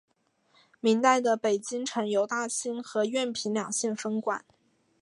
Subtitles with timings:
[0.79, 4.43] 明代的北京城由大兴和宛平两县分管。